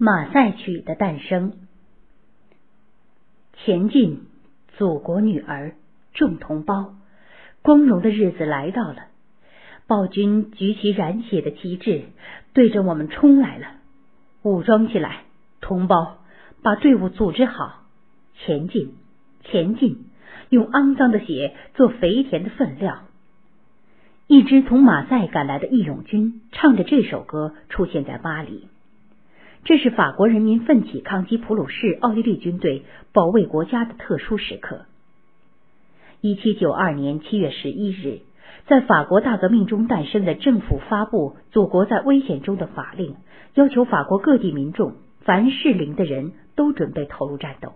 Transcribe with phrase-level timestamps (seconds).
[0.00, 1.54] 马赛曲的诞生。
[3.54, 4.20] 前进，
[4.76, 5.74] 祖国女儿，
[6.14, 6.94] 众同胞，
[7.62, 9.06] 光荣的日子来到了。
[9.88, 12.04] 暴君举起染血的旗帜，
[12.52, 13.66] 对着我们冲来了。
[14.42, 15.24] 武装起来，
[15.60, 16.18] 同胞，
[16.62, 17.82] 把队伍组织好，
[18.36, 18.94] 前进，
[19.42, 20.04] 前进，
[20.48, 23.02] 用肮脏的血做肥田的分料。
[24.28, 28.68] 一支从马赛赶来的义勇军唱着这首歌出现在巴黎。
[29.64, 34.86] 这是法国人民奋起抗击普鲁士奥地利军队、保卫国家的特殊时刻。
[36.20, 38.20] 一七九二年七月十一日，
[38.66, 43.16] 在法国大革命中诞生的政府发布“祖国在危险中”的法令，
[43.54, 47.74] 要求法国各地民众凡适龄的人都准备投入战斗。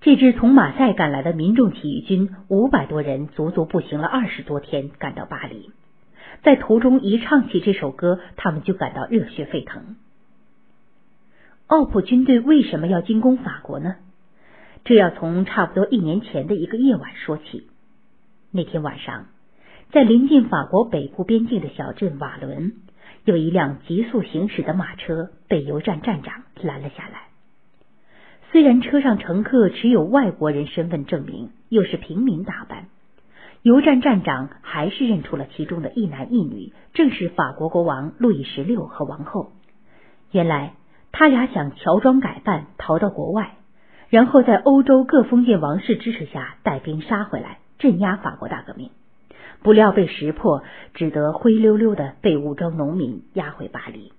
[0.00, 5.70] 这支从马赛赶来的民众起义军五百多人，足足步行了二十多天，赶到巴黎。
[6.42, 9.94] 在途中一唱起这首歌，他们就感到热血沸腾。
[11.72, 13.94] 奥普军队为什么要进攻法国呢？
[14.84, 17.66] 这要从差不多一年前的一个夜晚说起。
[18.50, 19.28] 那天晚上，
[19.90, 22.74] 在临近法国北部边境的小镇瓦伦，
[23.24, 27.28] 有一辆急速行驶的马车被油站站长拦了下来。
[28.50, 32.88] 虽然车上乘客持有外国人身份证明，又是平民打扮，
[33.62, 39.52] 油站站长还是认出了其中的一男一女，正是法国国王路易十六和王后。
[40.32, 40.74] 原来。
[41.12, 43.56] 他俩想乔装改扮逃到国外，
[44.08, 48.90] 然后在欧洲各封建王室支持下带兵杀回来镇压法国大革命，
[49.62, 50.62] 不料被识破，
[50.94, 54.12] 只得灰溜溜的被武装农民押回巴黎。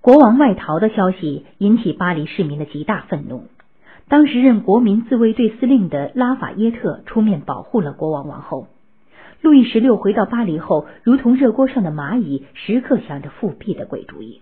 [0.00, 3.48] 国王外逃的消息引起巴黎市民的极大愤怒。
[4.08, 8.68] 当时任国民自卫队司令的拉法耶特出面保护了国王王后。
[9.42, 14.40] 路易十六回到巴黎后，如同热锅上的蚂蚁，时刻想着复辟的鬼主意。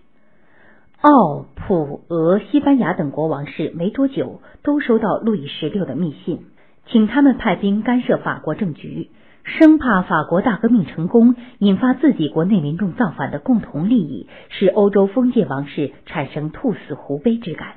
[1.05, 6.47] 奥、普、俄、西班牙等国王室没多久都收到路易十六的密信，
[6.87, 9.11] 请他们派兵干涉法国政局，
[9.43, 17.75] 生怕法国大革命成功引发自己国内民众造反的共同利益，使欧洲封建王室产生兔死狐悲之感。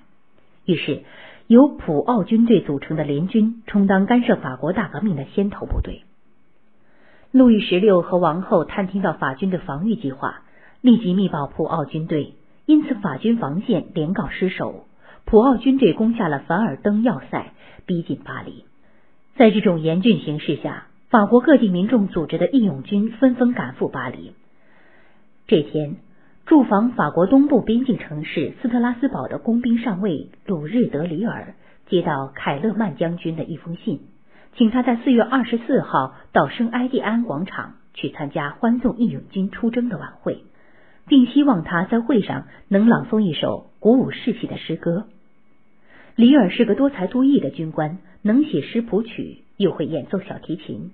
[0.65, 1.03] 于是，
[1.49, 6.01] 由普奥军队组成的联军充当干涉法国大革命的先头部队。
[7.31, 10.45] 路易十六和王后探听到法军的防御计划，
[10.81, 12.33] 立即密报普奥军队。
[12.69, 14.85] 因此，法军防线连告失守，
[15.25, 17.55] 普奥军队攻下了凡尔登要塞，
[17.87, 18.67] 逼近巴黎。
[19.39, 24.35] 在这种严峻形势下，法国各地民众组织的义勇军纷纷赶赴巴黎。
[25.47, 25.97] 这天，
[26.45, 31.55] 驻防法国东部边境城市斯特拉斯堡的工兵上尉鲁日德里尔
[31.87, 34.01] 接到凯勒曼将军的一封信，
[34.59, 40.45] 请他在四月二十四号到圣埃蒂安广场去参加欢送义勇军出征的晚会。
[41.09, 45.07] 并希望他在会上能朗诵一首鼓舞士气的诗歌。
[46.15, 50.91] 里尔是个多才多艺的军官，能写诗谱曲，又会演奏小提琴。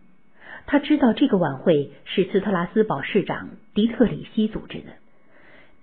[0.66, 4.92] 他知道这个晚会是斯特拉斯堡市长迪特里希组织的，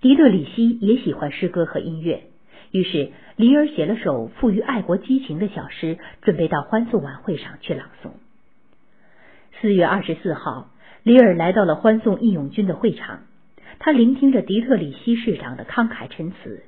[0.00, 2.24] 迪特里希也喜欢诗歌和音乐，
[2.70, 8.10] 于是里尔写了首富于爱国激情的小诗，准备到欢送晚会上去朗诵。
[9.60, 10.68] 四月二十四号，
[11.02, 13.20] 里尔来到了欢送义勇军的会场。
[13.84, 16.62] 他聆听着迪特里希市长的慷慨陈词，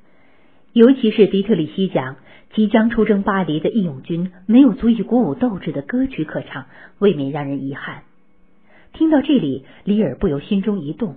[0.73, 2.17] 尤其是迪特里希讲
[2.53, 6.65] 即将出征巴黎的义勇军没有足以鼓舞斗志的歌曲可唱，
[6.99, 8.03] 未免让人遗憾。
[8.91, 11.15] 听到这里，里尔不由心中一动：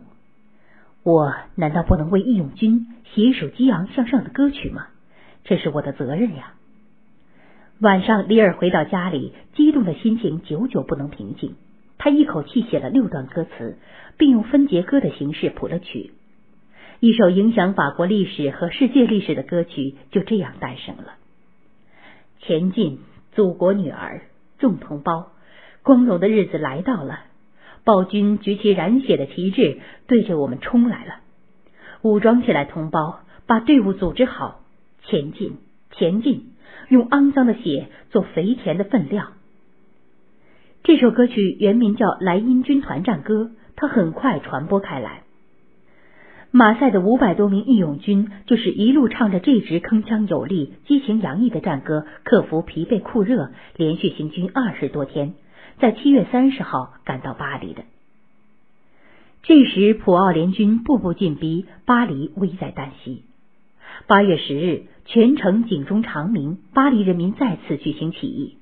[1.02, 4.86] 我难道不能为义勇军写一首激昂向上的歌曲吗？
[5.42, 6.54] 这是我的责任呀！
[7.80, 11.56] 晚上，里尔回到家里，激动的心情久久不能平静。
[11.98, 13.76] 他一口气写了六段歌词，
[14.16, 16.12] 并用分节歌的形式谱了曲，
[17.00, 21.14] 一首影响法国历史和世界历史的歌曲就这样诞生了。
[22.40, 23.00] 前进，
[23.32, 24.22] 祖国女儿，
[24.58, 25.32] 众同胞，
[25.82, 27.20] 光荣的日子来到了。
[27.84, 31.14] 暴君举起染血的旗帜，对着我们冲来了。
[32.02, 34.60] 武装起来，同胞，把队伍组织好，
[35.04, 35.56] 前进，
[35.92, 36.52] 前进，
[36.88, 39.32] 用肮脏的血做肥田的分量。
[40.88, 43.42] 这首歌曲原名叫《莱茵军团战歌》，
[43.76, 45.20] 它很快传播开来。
[46.50, 55.34] 马赛的五百多名义勇军就是一路唱着这支铿锵有力、激情洋溢的战歌，克服疲惫酷热，连续行军二十多天，
[55.78, 57.82] 在七月三十号赶到巴黎的。
[59.42, 63.24] 这时，普奥联军步步进逼，巴黎危在旦夕。
[64.06, 68.56] 八月十日，全城警钟长鸣，巴黎人民再次举行起义。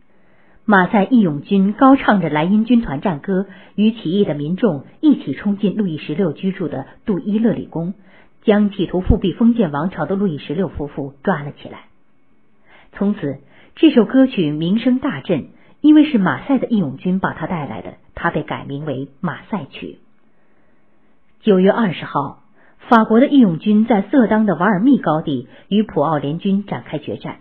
[0.68, 3.46] 马赛义勇军高唱着莱茵军团战歌，
[3.76, 7.94] 与起义的民众一起冲进路易十六居住的杜伊勒里宫，
[8.42, 11.84] 将企图复辟封建王朝的路易十六夫妇抓了起来。
[12.90, 13.38] 从此，
[13.76, 15.50] 这首歌曲名声大振，
[15.82, 19.98] 因为是马赛的义勇军把它带来的，它被改名为《马赛曲》。
[21.44, 22.40] 九月二十号，
[22.88, 27.36] 法国的义勇军在色当的瓦尔密高地与普奥联军展开决战，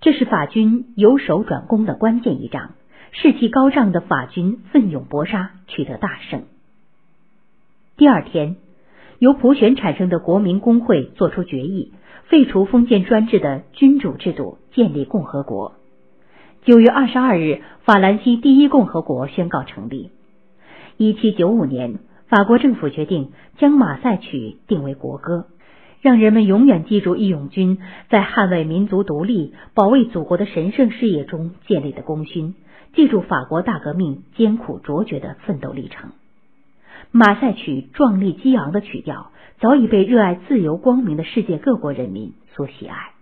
[0.00, 2.72] 这是法军由守转攻的关键一仗。
[3.12, 6.44] 士气高涨的法军奋勇搏杀，取得大胜。
[7.96, 8.56] 第二天，
[9.18, 11.92] 由普选产生的国民工会作出决议，
[12.28, 15.74] 废除封建专制的君主制度，建立共和国。
[16.64, 20.10] 九月二十二日，法兰西第一共和国宣告成立。
[20.96, 21.98] 一七九五年，
[22.28, 25.46] 法国政府决定将《马赛曲》定为国歌，
[26.00, 32.54] 让人们永远记住义勇军在捍卫民族独立、保卫祖国的神圣事业中建立的功勋。
[32.94, 36.10] 记住法国大革命艰苦卓绝的奋斗历程，
[37.12, 39.30] 《马赛曲》壮丽激昂的曲调
[39.60, 43.19] 早已被热爱自由光明的世界各国人民所喜爱。